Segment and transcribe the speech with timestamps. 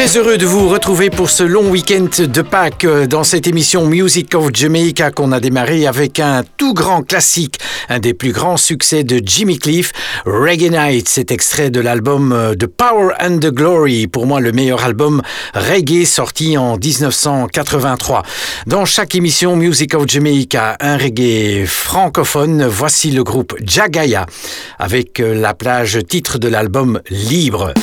[0.00, 3.84] Très heureux de vous retrouver pour ce long week-end de Pâques euh, dans cette émission
[3.84, 7.60] Music of Jamaica qu'on a démarré avec un tout grand classique,
[7.90, 9.92] un des plus grands succès de Jimmy Cliff,
[10.24, 14.52] Reggae Night, cet extrait de l'album euh, The Power and the Glory, pour moi le
[14.52, 15.20] meilleur album
[15.52, 18.22] reggae sorti en 1983.
[18.66, 24.24] Dans chaque émission Music of Jamaica, un reggae francophone, voici le groupe Jagaya
[24.78, 27.74] avec euh, la plage titre de l'album Libre.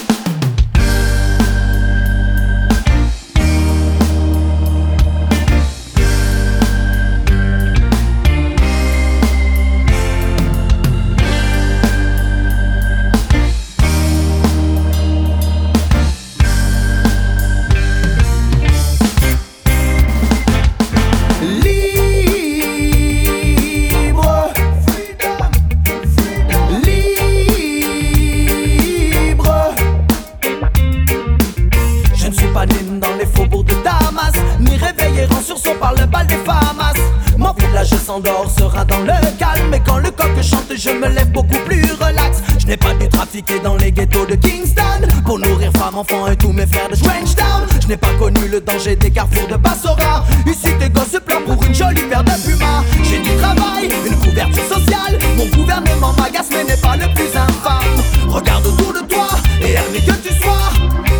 [38.18, 39.74] S'endort sera dans le calme.
[39.74, 42.42] Et quand le coq chante, je me lève beaucoup plus relax.
[42.60, 46.36] Je n'ai pas dû trafiquer dans les ghettos de Kingston pour nourrir femmes, enfants et
[46.36, 47.68] tous mes frères de Town.
[47.81, 50.25] Je n'ai pas connu le danger des carrefours de Bassora.
[50.46, 52.84] Ici, des gosses pleurent pour une jolie paire de pumas.
[53.04, 55.19] J'ai du travail, une couverture sociale.
[55.38, 58.02] Mon gouvernement m'agace, mais n'est pas le plus infâme.
[58.28, 59.28] Regarde autour de toi
[59.62, 60.72] et aime que tu sois.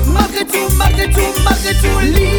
[0.08, 2.37] Malgré tout, malgré tout, malgré tout, libre.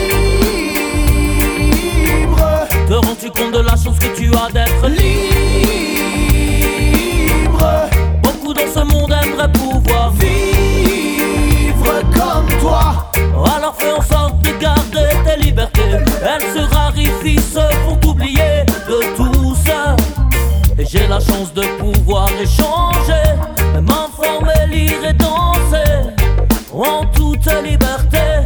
[3.20, 5.08] Rends-tu compte de la chance que tu as d'être libre?
[8.22, 13.10] Beaucoup dans ce monde aimeraient pouvoir vivre comme toi.
[13.34, 15.98] Alors fais en sorte de garder tes libertés.
[16.22, 19.96] Elles se raréfient, se font oublier de tout ça.
[20.78, 23.34] Et j'ai la chance de pouvoir échanger,
[23.82, 26.12] m'informer, lire et danser
[26.72, 28.37] en toute liberté.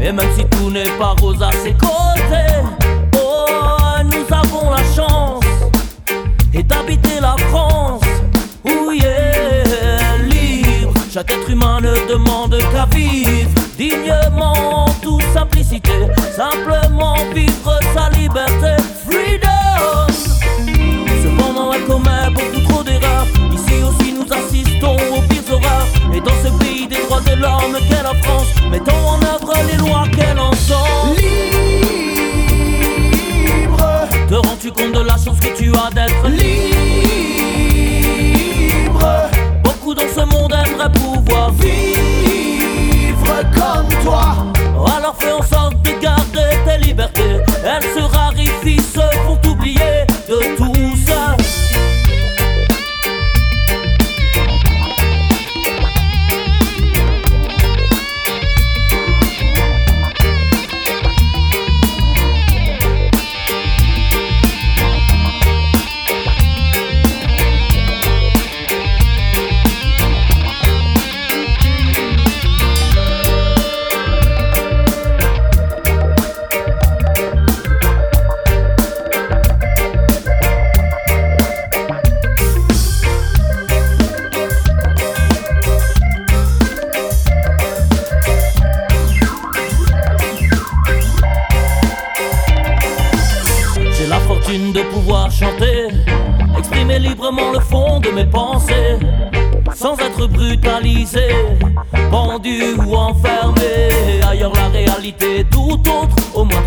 [0.00, 2.54] Et même si tout n'est pas rose à ses côtés,
[3.16, 3.46] oh,
[4.04, 5.44] nous avons la chance
[6.54, 8.02] et d'habiter la France.
[8.64, 10.94] Où est libre.
[11.12, 15.92] Chaque être humain ne demande qu'à vivre dignement, en toute simplicité.
[16.36, 18.82] Simplement vivre sa liberté.
[19.06, 20.06] Freedom.
[21.22, 23.26] Cependant, elle commet beaucoup trop d'erreurs.
[23.52, 25.86] Ici aussi, nous assistons aux pires horreurs.
[26.12, 28.02] Et dans ce pays des droits de l'homme qu'est
[35.18, 36.77] la chance que tu as d'être libre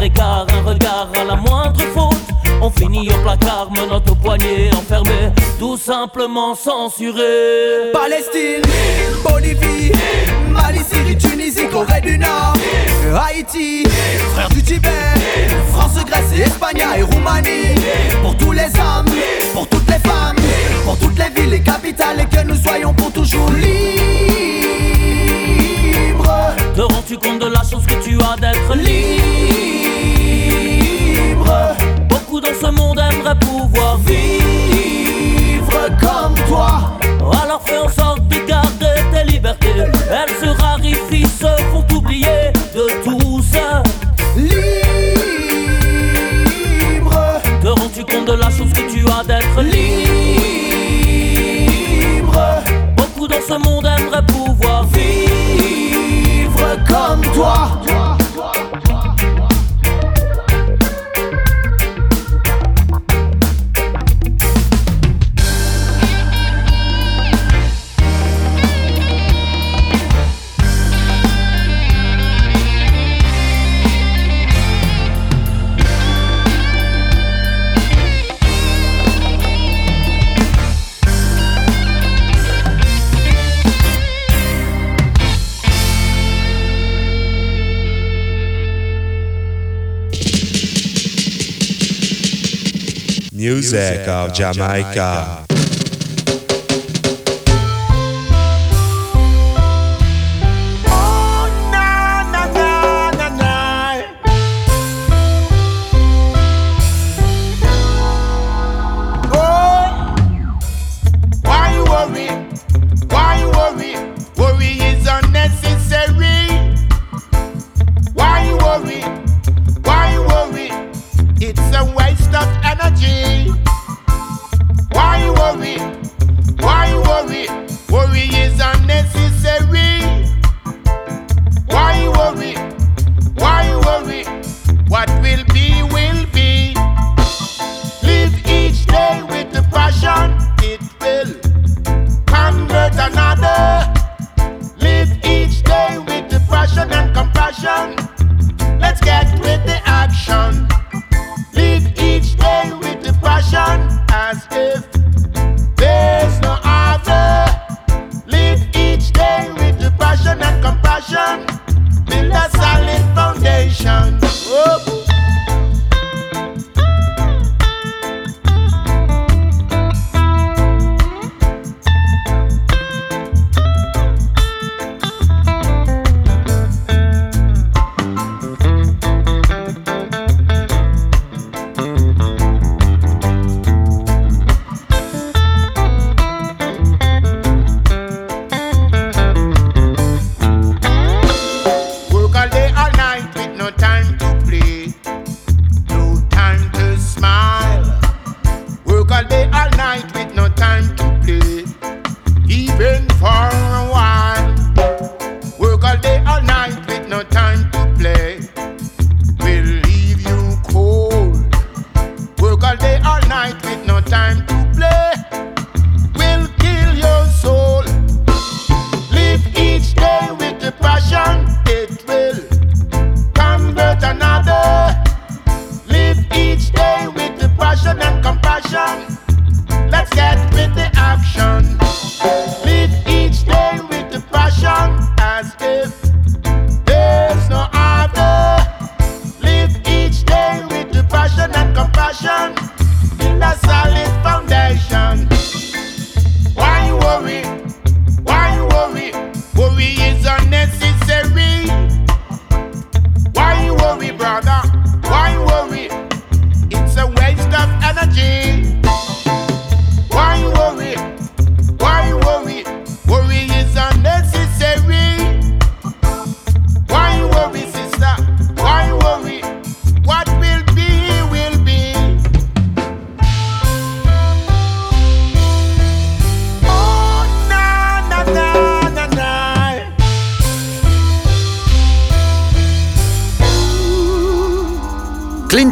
[0.02, 2.18] écart, un regard à la moindre faute.
[2.62, 7.92] On finit au placard, menotte au poignet, enfermé, tout simplement censuré.
[7.94, 8.62] Palestine,
[9.24, 9.92] Bolivie,
[10.50, 12.54] Mali, Syrie, Tunisie, Corée du Nord,
[13.16, 13.84] Haïti,
[14.34, 14.90] frère du Tibet,
[15.72, 17.76] France, Grèce et Espagne et Roumanie.
[18.22, 19.12] Pour tous les hommes,
[19.54, 20.38] pour toutes les femmes,
[20.84, 23.82] pour toutes les villes et capitales et que nous soyons pour toujours libres.
[26.76, 29.81] Te rends-tu compte de la chance que tu as d'être Libre,
[32.60, 36.98] ce monde aimeraient pouvoir vivre comme toi.
[37.44, 39.68] Alors fais en sorte de garder tes libertés.
[39.78, 43.22] Elles se raréfient, se font oublier de tout.
[46.92, 49.84] Libre, Te rends-tu compte de la chance que tu as d'être libre,
[52.96, 57.82] Beaucoup dans ce monde aimeraient pouvoir vivre comme toi.
[93.72, 95.51] music of Jamaica.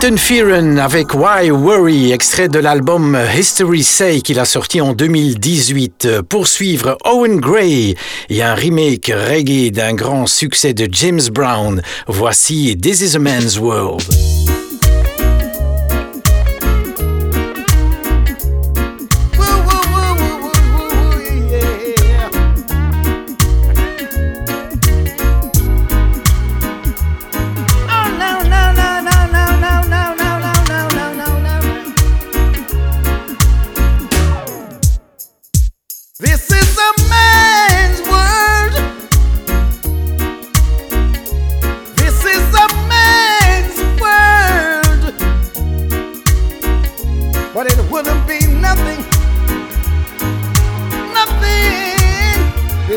[0.09, 6.21] Nathan Fearon avec Why Worry, extrait de l'album History Say qu'il a sorti en 2018.
[6.27, 7.95] Poursuivre Owen Gray
[8.29, 11.83] et un remake reggae d'un grand succès de James Brown.
[12.07, 14.28] Voici This is a Man's World.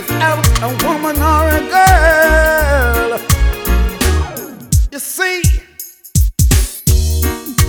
[0.08, 3.20] without a woman or a girl.
[4.90, 5.42] You see,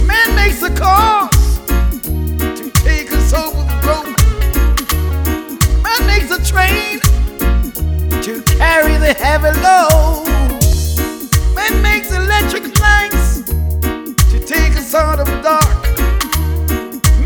[0.05, 4.15] man makes a car to take us over the road.
[5.83, 6.99] Man makes a train
[8.21, 10.25] to carry the heavy load.
[11.55, 13.43] Man makes electric lights
[14.31, 15.83] to take us out of dark.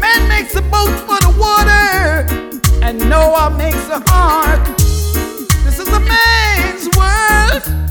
[0.02, 2.26] Man makes a boat for the water,
[2.84, 4.77] and Noah makes a heart
[5.98, 7.87] a man's world.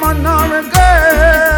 [0.00, 1.57] man nor a girl.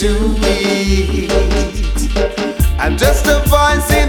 [0.00, 1.30] to eat.
[2.78, 3.99] I'm just a voice.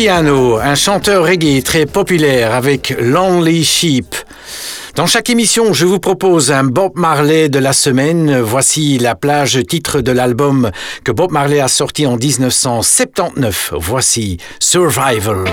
[0.00, 4.14] Un chanteur reggae très populaire avec Lonely Sheep.
[4.94, 8.40] Dans chaque émission, je vous propose un Bob Marley de la semaine.
[8.40, 10.70] Voici la plage titre de l'album
[11.02, 13.74] que Bob Marley a sorti en 1979.
[13.76, 15.44] Voici Survival.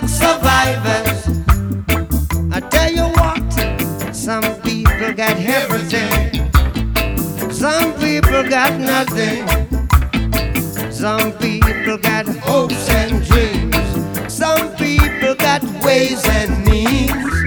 [0.00, 1.28] black survivors.
[2.52, 6.50] I tell you what, some people got everything,
[7.52, 9.46] some people got nothing,
[10.90, 17.43] some people got hopes and dreams, some people got ways and means.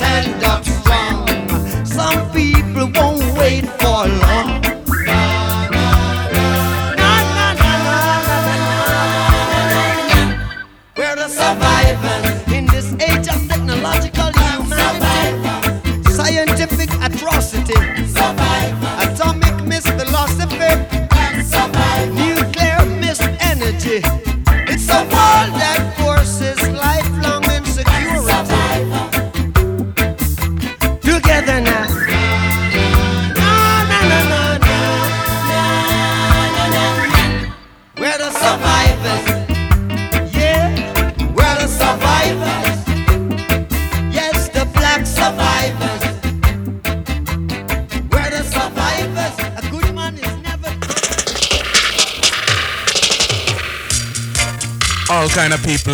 [0.00, 1.26] stand up strong.
[1.84, 4.29] Some people won't wait for long.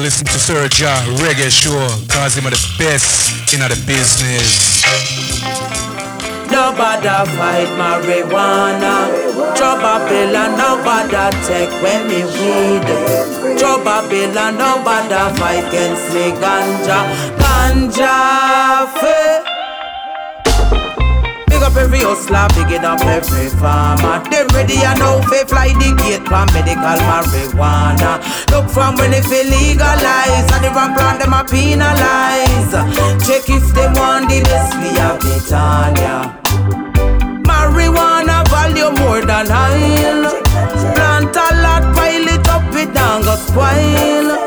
[0.08, 1.74] Sir Ja Reggae Show,
[2.08, 4.84] cause him are the best in the business.
[6.48, 9.10] Nobody fight marijuana.
[9.56, 13.58] Joe Babylon, nobody take when me weed.
[13.58, 17.02] Joe Babylon, nobody fight against me ganja.
[17.38, 19.56] Ganja, faith
[21.66, 24.22] up every hustler, bigging up every farmer.
[24.30, 28.22] Them ready and now fi fly the gate for medical marijuana.
[28.50, 32.72] Look from when if legalize, and the ramp plan them a penalize.
[33.26, 36.40] Check if they want the best, we have the Tanya.
[37.44, 40.30] Marijuana value more than oil.
[40.94, 44.38] Plant a lot, pile it up, it down go spoil.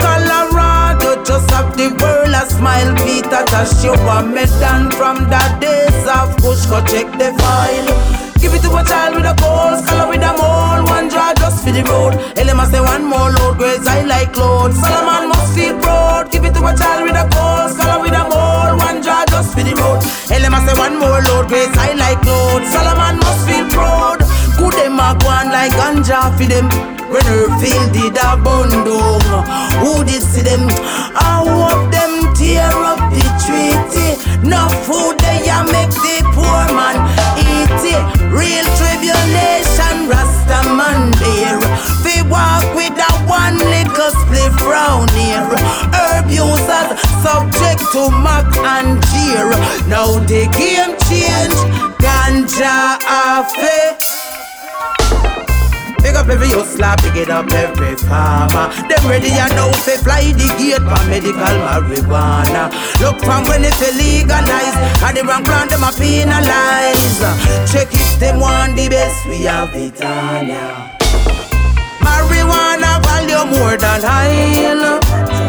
[0.00, 2.94] Colorado just have the world a smile.
[3.04, 8.29] Peter Tosh, you a medal from that day off push, go check the file.
[8.40, 11.62] Give it to a child with a cold, scholar with a mole, one draw just
[11.62, 12.14] for the road.
[12.40, 14.72] Elema say one more load, grades I like load.
[14.72, 16.32] Solomon must feel proud.
[16.32, 19.52] Give it to a child with a cold, scholar with a mole, one draw just
[19.52, 20.00] for the road.
[20.32, 22.64] Elema say one more load, grace I like load.
[22.64, 24.24] Solomon must feel proud.
[24.56, 26.68] Good them a go like ganja for them.
[27.12, 29.20] When her field did a bundle,
[29.84, 30.64] who did see them?
[31.12, 34.16] I hope them tear up the treaty.
[34.48, 37.19] No food they a make the poor man.
[38.30, 41.58] Real tribulation, Rasta man there.
[42.04, 45.46] We walk with a one little split frown here.
[45.92, 46.90] Herb users
[47.22, 49.50] subject to mock and jeer.
[49.88, 51.58] Now the game change,
[51.98, 54.09] ganja affair.
[56.02, 58.72] Big up every hustler, pick it up every farmer.
[58.88, 62.72] Them ready and now say fly the gate for medical marijuana.
[63.00, 67.20] Look from when it's legalized, and the wrong plan them a penalize.
[67.70, 70.96] Check if them want the best, we have it on ya.
[72.00, 75.00] Marijuana value more than oil.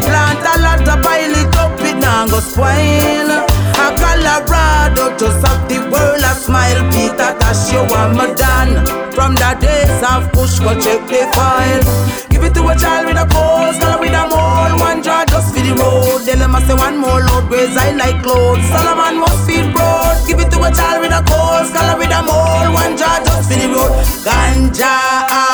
[0.04, 3.51] Plant a lot of pile it up, it now go spoil.
[3.82, 6.78] A Colorado just have the world a smile.
[6.94, 7.82] Peter Tosh, you
[8.14, 8.86] me done.
[9.10, 11.82] From the days of push, go check the file.
[12.30, 14.78] Give it to a child with a pulse, girl with a mole.
[14.78, 16.22] One jar just for the road.
[16.22, 18.62] Them I say one more load, graze I like clothes.
[18.70, 20.14] Solomon must feel proud.
[20.28, 22.70] Give it to a child with a pulse, girl with a mole.
[22.70, 23.90] One jar just for the road.
[24.22, 24.94] Ganja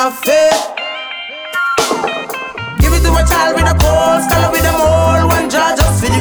[0.05, 0.53] affair.
[2.77, 5.78] Give it to a child with a pulse, color with a mole, one jar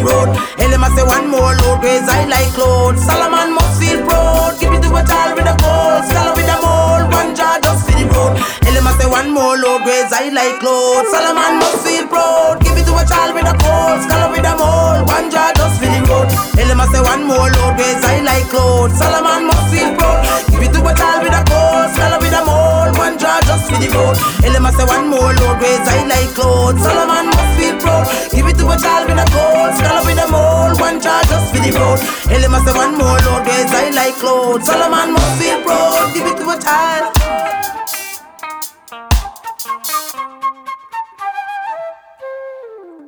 [0.08, 0.28] road.
[0.58, 3.04] Him I say one more load, graze I like clothes.
[3.04, 4.58] Solomon must feel proud.
[4.60, 7.84] Give it to a child with a pulse, color with a mole, one jar just
[7.86, 8.34] for the road.
[8.64, 11.10] Him I say one more load, graze I like clothes.
[11.10, 12.62] Solomon must feel proud.
[12.62, 15.76] Give it to a child with a pulse, color with a mole, one jar just
[15.82, 16.28] for the road.
[16.56, 18.67] Him I say one more load, graze I like clothes.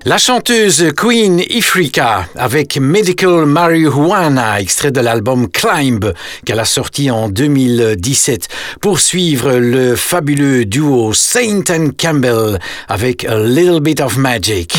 [0.07, 6.15] La chanteuse Queen Ifrika avec Medical Marijuana, extrait de l'album Climb
[6.47, 8.49] qu'elle a sorti en 2017.
[8.81, 14.75] Pour suivre le fabuleux duo Saint and Campbell avec A Little Bit of Magic.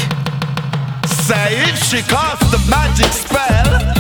[1.32, 3.91] Say if she casts the magic spell.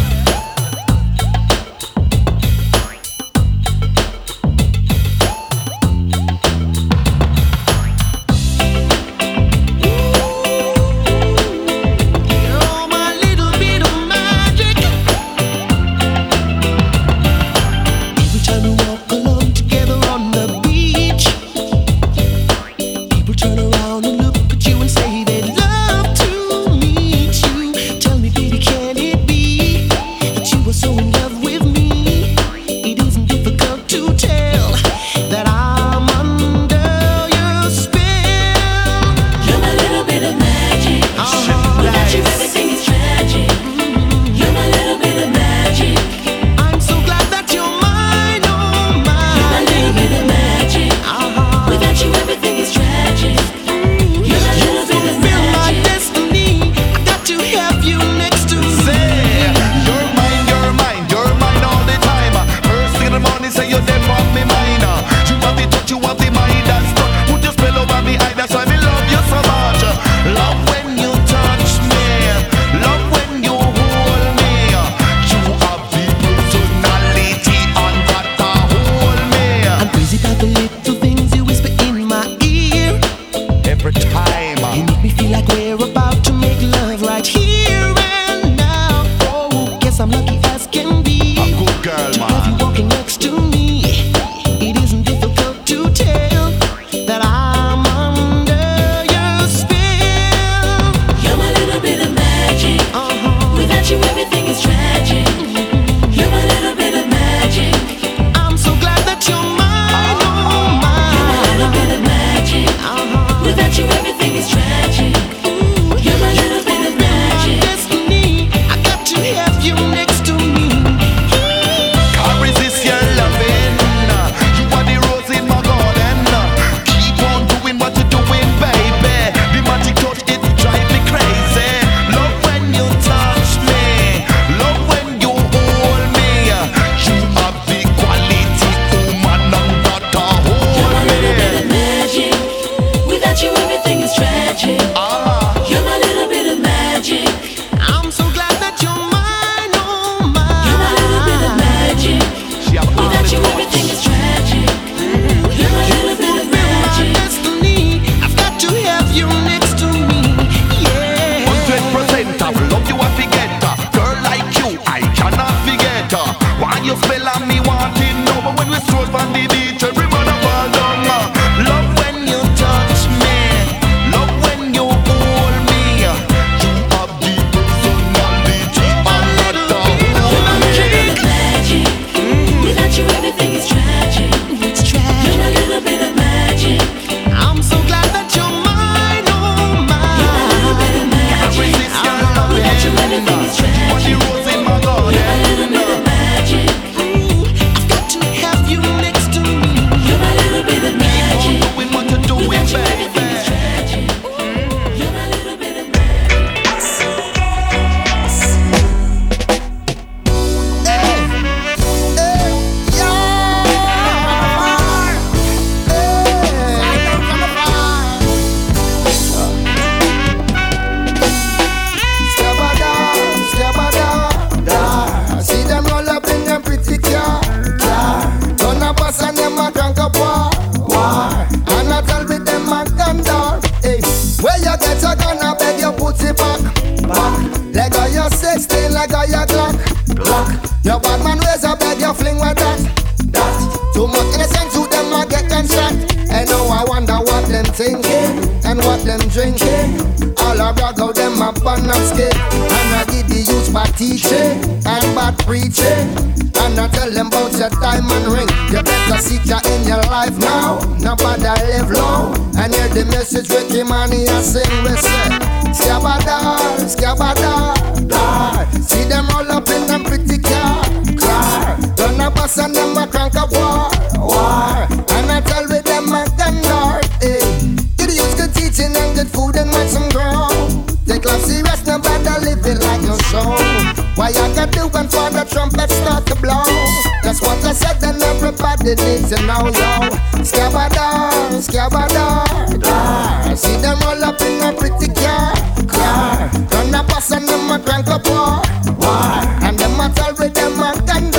[297.33, 298.59] And them a crank up war,
[298.99, 299.41] war.
[299.63, 301.31] And them a tell with them a gun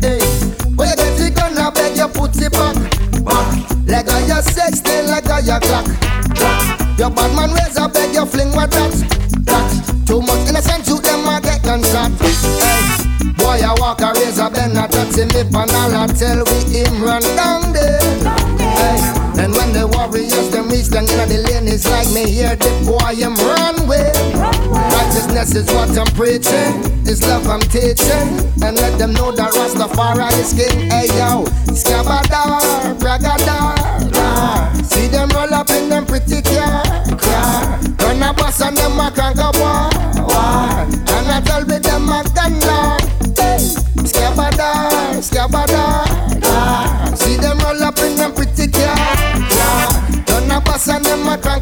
[0.00, 0.20] hey.
[0.76, 2.76] When you get it I beg you put it back,
[3.24, 3.48] back.
[3.86, 5.86] Like a your sex, stay like a your clock,
[6.36, 6.98] clock.
[6.98, 8.92] Your bad man I beg you fling with that,
[9.46, 10.06] that.
[10.06, 12.12] Too much innocent to them, I get gunshot.
[12.62, 16.58] Hey, boy, I walk a razor, bend a taxi, me pan all I tell we
[16.70, 17.98] him run down there.
[18.78, 19.00] Hey,
[19.42, 22.70] and when the warriors them reach down in the lane, it's like me hear the
[22.86, 23.51] boy him run.
[25.42, 28.30] Righteousness is what I'm preaching, it's love I'm teaching,
[28.62, 30.88] and let them know that Rastafari is king.
[30.88, 31.42] Hey yo,
[31.74, 33.74] Scabadar, Bragadar,
[34.12, 34.72] dar.
[34.84, 36.84] see them roll up in them pretty car,
[37.18, 37.80] car.
[37.98, 39.90] Run a bus and them a crank a war.
[41.10, 43.02] And I tell with them a gun lord.
[43.36, 43.58] Hey,
[47.18, 48.94] see them roll up in them pretty car,
[49.50, 49.90] car.
[50.28, 51.61] Run a bus and them a crank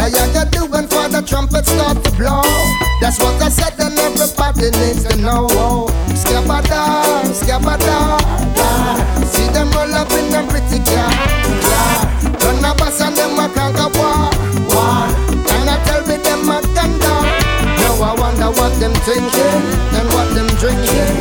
[0.00, 2.40] Why you got doing for the trumpet start to blow?
[3.04, 5.44] That's what I said, and everybody needs to know.
[6.16, 8.16] Scabada, scabada,
[8.56, 8.96] da.
[9.28, 11.12] See them roll up in them pretty car.
[12.40, 14.32] Run a bus and them a crank a war.
[15.52, 16.96] And I tell me them a down.
[17.76, 19.60] Now I wonder what them thinking
[20.00, 21.12] and what them drinking.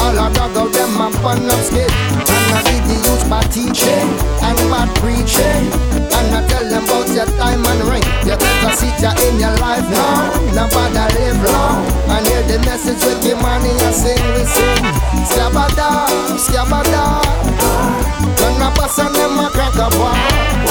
[0.00, 2.01] All I dog out them a fun of skin.
[2.52, 4.08] And I lead the youth by teaching
[4.44, 5.64] and by preaching.
[6.12, 8.04] And I tell them about your time and ring.
[8.28, 10.36] You better see ya in your life now.
[10.52, 11.80] Nobody live long.
[12.12, 14.84] And hear the message with your money and sing, sing.
[15.24, 16.04] Scabada,
[16.36, 17.24] scabada.
[18.36, 20.61] Turn a bus and them a crack a bar.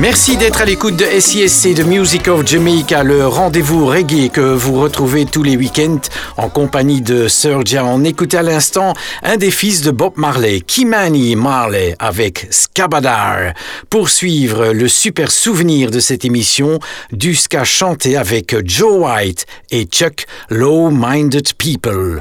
[0.00, 4.80] Merci d'être à l'écoute de SISC de Music of Jamaica, le rendez-vous reggae que vous
[4.80, 6.00] retrouvez tous les week-ends
[6.38, 7.84] en compagnie de Sergia.
[7.84, 13.52] On écoutait à l'instant un des fils de Bob Marley, Kimani Marley, avec Scabadar.
[13.90, 16.78] Pour suivre le super souvenir de cette émission,
[17.12, 22.20] du ska chanté avec Joe White et Chuck Low Minded People.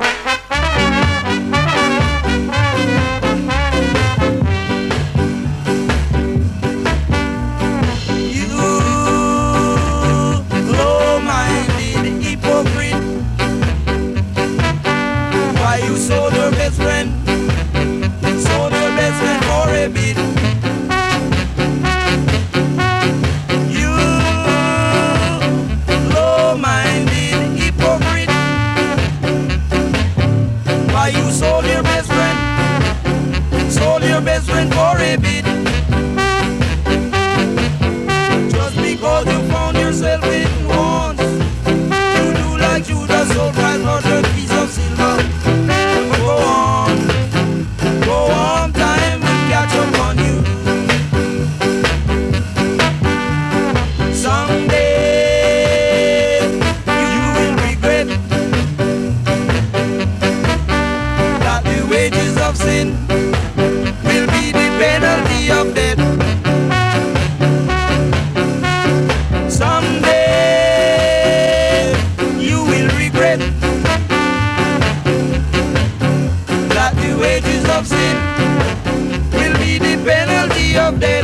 [80.78, 81.24] Of death.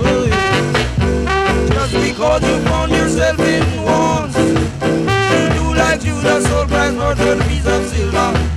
[0.00, 1.68] Oh, yeah.
[1.68, 7.48] Just because you found yourself in wants, you do like Judas sold Christ for thirty
[7.48, 8.47] piece of silver.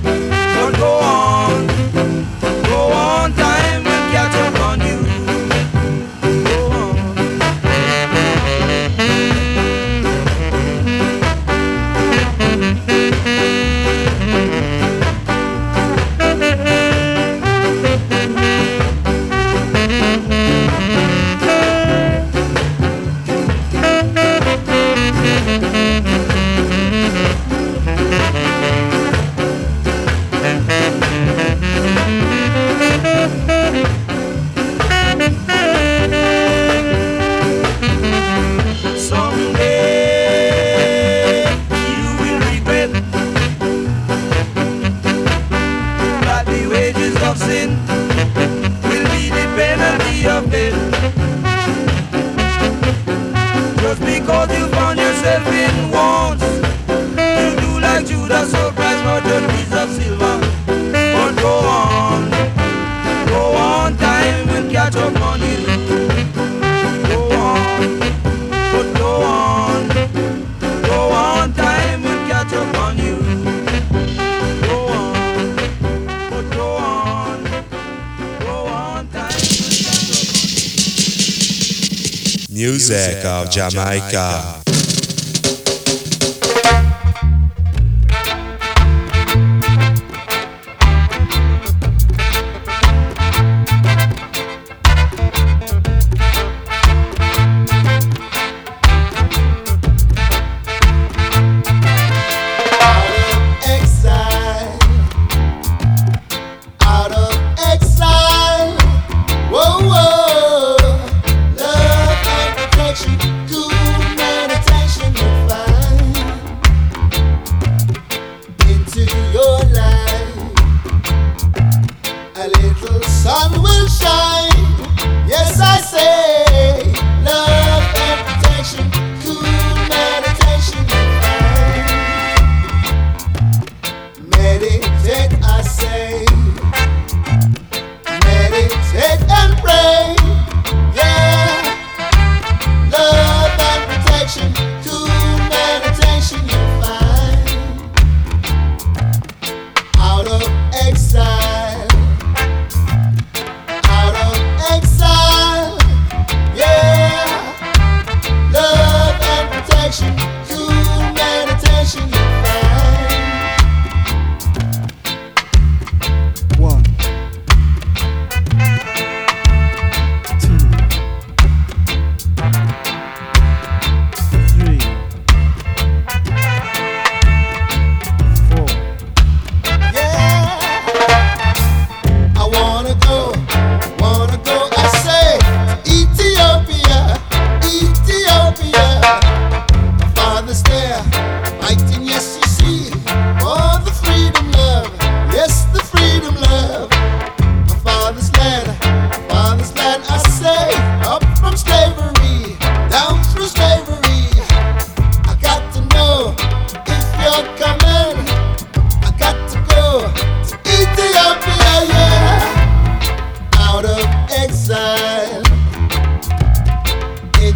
[83.52, 84.51] Jamaica.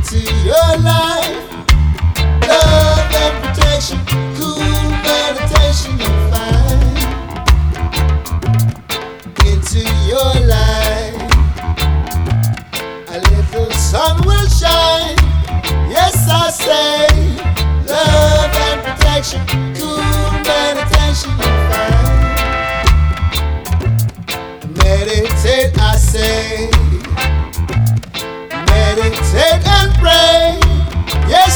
[0.06, 1.50] into your life.
[2.46, 3.98] Love and protection,
[4.36, 4.58] cool
[5.02, 6.98] meditation you find
[9.46, 11.22] into your life.
[13.08, 15.16] A little sun will shine.
[15.90, 17.08] Yes, I say,
[17.86, 19.44] love and protection,
[19.74, 20.02] cool
[20.44, 22.06] meditation you find.
[24.78, 26.75] Meditate, I say.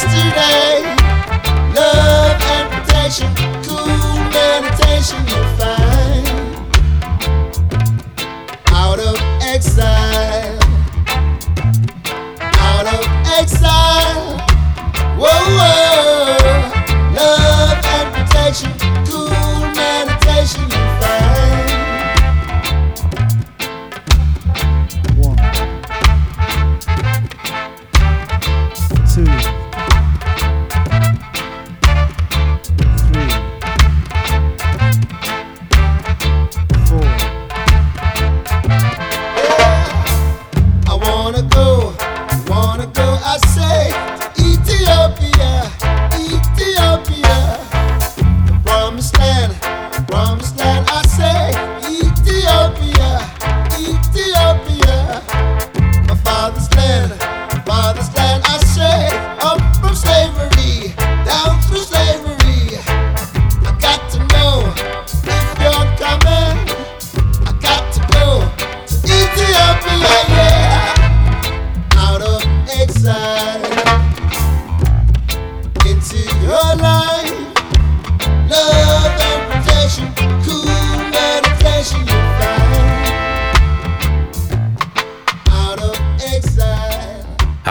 [0.02, 0.82] yesterday.
[1.74, 3.28] Love and meditation,
[3.62, 5.49] cool meditation.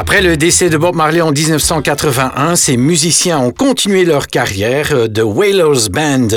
[0.10, 5.07] Après le décès de Bob Marley en 1981, ces musiciens ont continué leur carrière euh,
[5.07, 6.30] de Wailers Band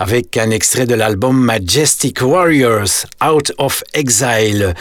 [0.00, 4.74] avec un extrait de l'album Majestic Warriors Out of Exile.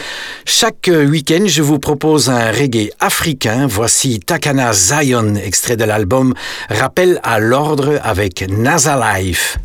[0.46, 3.68] Chaque euh, week-end, je vous propose un reggae africain.
[3.70, 6.34] Voici Takana Zion, extrait de l'album
[6.68, 9.60] Rappel à l'ordre avec NASA Life.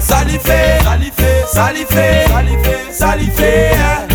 [0.00, 4.06] salifè, salifè, salifè, salifè, salifè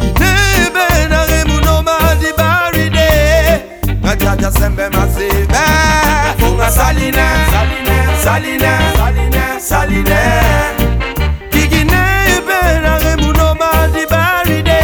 [0.00, 1.08] Idebe eh.
[1.08, 3.08] nare mouno madi baride.
[4.02, 5.64] Ngajaja sembe masebe
[6.38, 10.20] Funga saline, saline, saline, saline, saline.
[11.52, 14.80] Iginebe nare mouno madi baride.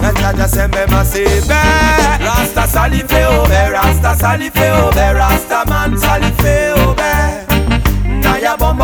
[0.00, 1.60] Ngajaja sembe masebe
[2.20, 7.13] Rasta salifè obe, oh, rasta salifè obe, oh, rasta man salifè obe oh,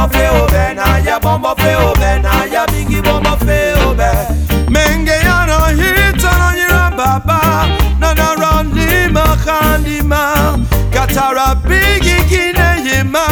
[0.01, 4.11] bomba feo be na ya bomba feo be na ya bingi bomba feo be
[4.70, 7.68] menge ya no hita no nyira baba
[8.01, 10.57] na na randi makandi ma
[10.90, 13.26] katara bigi kine yima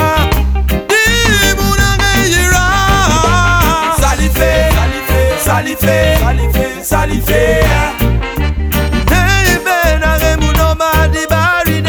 [0.90, 2.64] dimu na ngeyira
[4.00, 4.50] salife
[5.44, 7.64] salife salife salife
[9.10, 11.82] Hey, ben, arrête mon homme à débarrer.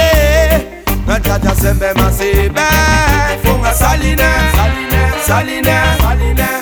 [1.06, 1.94] Quand t'as ta semaine,
[5.30, 5.78] saline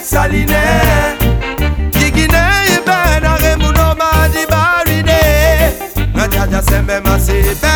[0.04, 0.62] saline
[1.92, 2.44] gigine
[2.76, 5.22] ibenare muno madibaride
[6.14, 7.74] najaja sembe masibe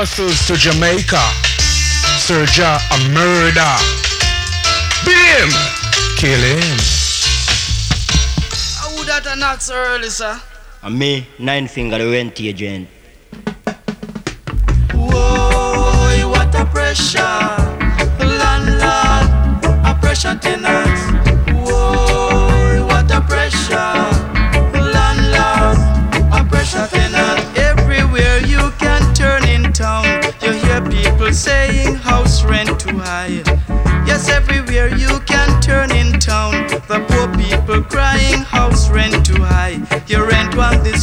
[0.00, 1.20] Brussels to Jamaica,
[2.24, 3.76] Serja a murder.
[5.04, 5.50] Beat him,
[6.16, 6.78] kill him.
[8.80, 10.40] How would that not so early, sir?
[10.82, 12.88] And me, nine finger the rent agent.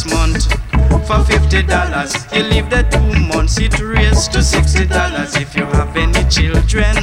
[0.06, 0.46] Month
[1.06, 2.14] for fifty dollars.
[2.32, 5.36] You leave there two months, it raised to sixty dollars.
[5.36, 6.96] If you have any children,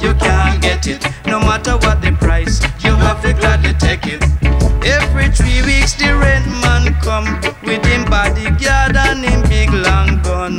[0.00, 1.04] you can't get it.
[1.26, 4.22] No matter what the price, you have to gladly take it.
[4.84, 7.26] Every three weeks the rent man come
[7.62, 10.58] with him bodyguard and him big long gun.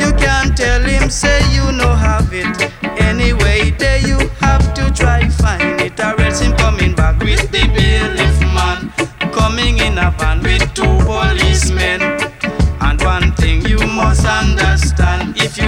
[0.00, 2.72] You can't tell him say you no have it.
[3.00, 6.00] Anyway, there you have to try find it.
[6.00, 8.90] Or else him coming back with the bailiff man.
[9.32, 10.40] Coming in a van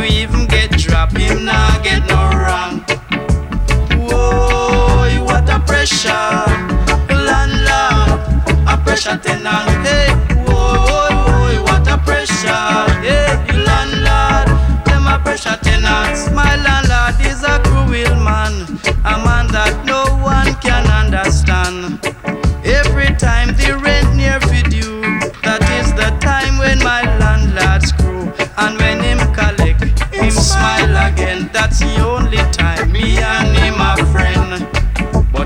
[0.05, 2.85] even get dropped, him nah get no wrong
[3.99, 6.11] Whoa, what a pressure.
[7.11, 8.21] Landlord,
[8.69, 10.09] a pressure tenant Hey,
[10.47, 12.49] whoa, what a pressure
[13.03, 16.31] Yeah, landlord, them a pressure tenants.
[16.33, 18.55] My landlord is a cruel man
[19.05, 22.14] A man that no one can understand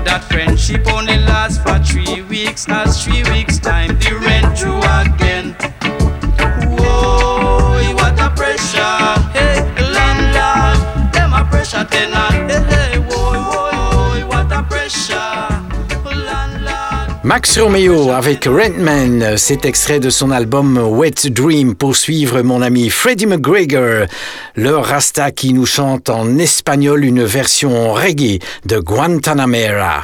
[0.09, 3.48] that friendship only lasts for three weeks As three weeks
[17.29, 22.89] Max Romeo avec Rentman, c'est extrait de son album Wet Dream pour suivre mon ami
[22.89, 24.07] Freddie McGregor,
[24.55, 28.79] le Rasta qui nous chante en espagnol une version reggae de.
[28.79, 30.01] Guantanamera,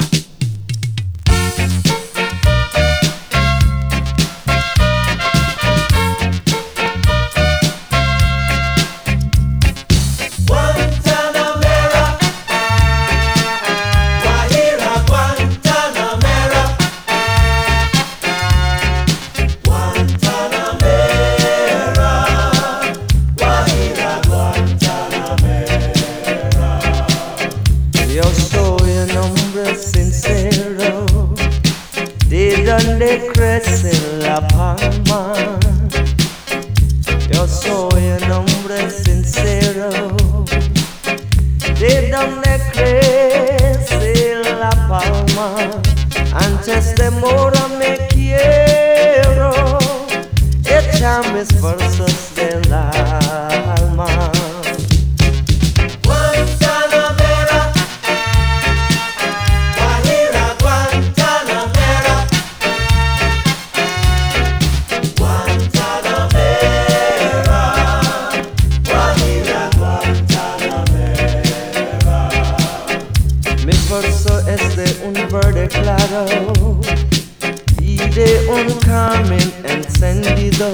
[79.66, 80.68] encendido.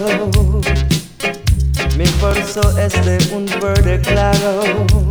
[1.97, 5.10] Mi verso es de un verde claro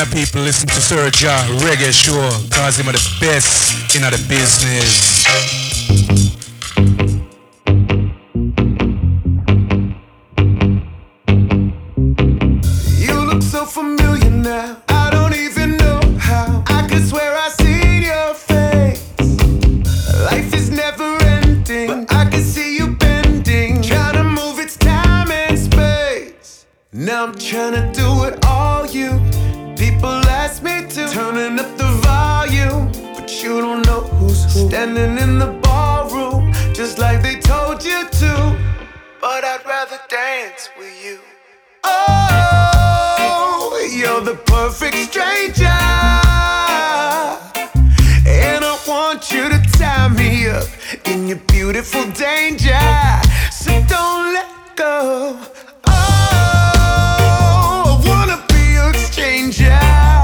[0.00, 0.80] Of people listen to
[1.20, 6.37] Ja Reggae Show cause him are the best in the business.
[51.90, 52.78] Beautiful danger.
[53.50, 55.38] So don't let go.
[55.86, 55.92] Oh,
[57.86, 60.22] I wanna be your.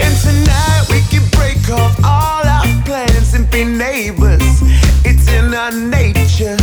[0.00, 4.62] And tonight we can break off all our plans and be neighbors.
[5.04, 6.56] It's in our nature.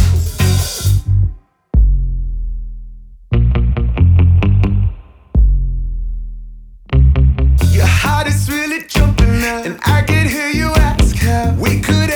[7.71, 12.09] Your heart is really jumping now, and I can hear you ask how we could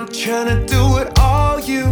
[0.00, 1.84] I'm trying to do it all you.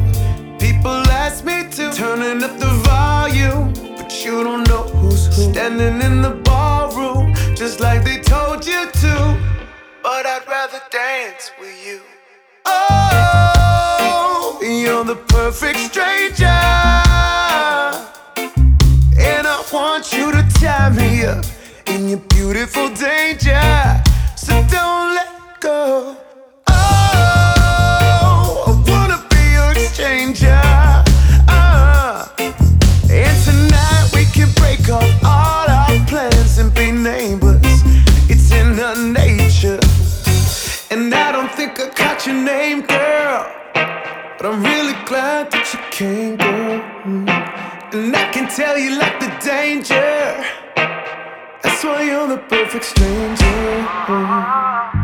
[0.58, 5.52] People ask me to, turning up the volume, but you don't know who's who.
[5.52, 9.38] Standing in the ballroom, just like they told you to.
[10.02, 12.00] But I'd rather dance with you.
[12.64, 16.46] Oh, you're the perfect stranger.
[19.20, 21.44] And I want you to tie me up
[21.84, 24.02] in your beautiful danger.
[24.34, 26.16] So don't let go.
[44.38, 46.80] But I'm really glad that you came, girl.
[47.92, 50.44] And I can tell you like the danger.
[51.60, 54.97] That's why you're the perfect stranger.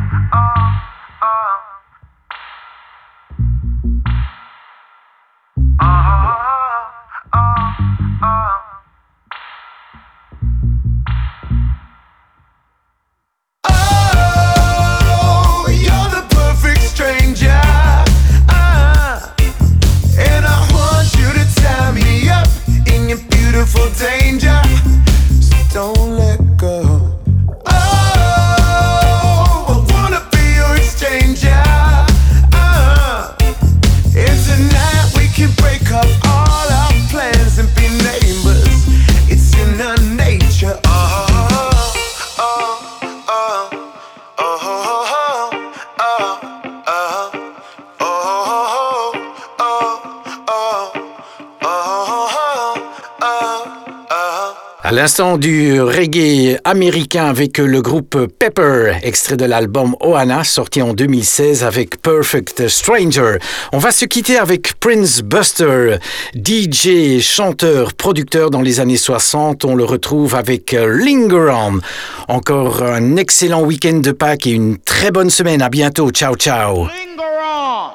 [54.87, 60.93] À l'instant du reggae américain avec le groupe Pepper, extrait de l'album Oana, sorti en
[60.93, 63.39] 2016 avec Perfect Stranger.
[63.73, 65.97] On va se quitter avec Prince Buster,
[66.35, 69.65] DJ, chanteur, producteur dans les années 60.
[69.65, 71.81] On le retrouve avec Linger On.
[72.29, 75.63] Encore un excellent week-end de Pâques et une très bonne semaine.
[75.63, 76.11] À bientôt.
[76.11, 76.85] Ciao, ciao.
[76.85, 77.91] Linger on!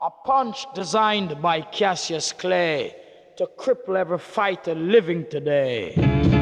[0.00, 2.97] A punch designed by Cassius Clay
[3.38, 6.37] to cripple every fighter living today.